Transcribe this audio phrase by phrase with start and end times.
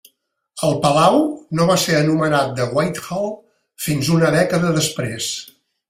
[0.67, 1.17] El palau
[1.59, 3.31] no va ser anomenant de Whitehall
[3.87, 5.31] fins una dècada després.